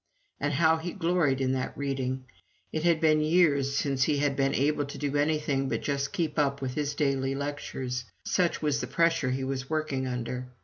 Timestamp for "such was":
8.25-8.81